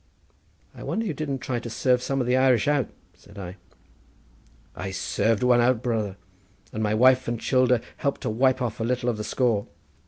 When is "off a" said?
8.63-8.83